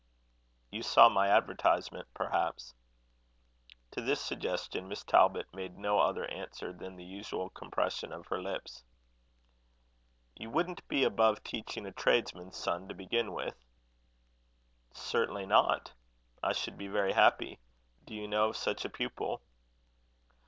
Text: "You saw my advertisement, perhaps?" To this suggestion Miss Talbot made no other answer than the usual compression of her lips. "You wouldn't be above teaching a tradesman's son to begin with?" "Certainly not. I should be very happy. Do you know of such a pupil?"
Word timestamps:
"You 0.71 0.81
saw 0.81 1.09
my 1.09 1.27
advertisement, 1.27 2.07
perhaps?" 2.15 2.73
To 3.91 4.01
this 4.01 4.19
suggestion 4.19 4.87
Miss 4.87 5.03
Talbot 5.03 5.53
made 5.53 5.77
no 5.77 5.99
other 5.99 6.25
answer 6.25 6.73
than 6.73 6.95
the 6.95 7.03
usual 7.03 7.51
compression 7.51 8.11
of 8.11 8.25
her 8.29 8.41
lips. 8.41 8.83
"You 10.35 10.49
wouldn't 10.49 10.87
be 10.87 11.03
above 11.03 11.43
teaching 11.43 11.85
a 11.85 11.91
tradesman's 11.91 12.57
son 12.57 12.87
to 12.87 12.95
begin 12.95 13.31
with?" 13.31 13.63
"Certainly 14.91 15.45
not. 15.45 15.93
I 16.41 16.53
should 16.53 16.79
be 16.79 16.87
very 16.87 17.13
happy. 17.13 17.59
Do 18.03 18.15
you 18.15 18.27
know 18.27 18.49
of 18.49 18.57
such 18.57 18.83
a 18.83 18.89
pupil?" 18.89 19.43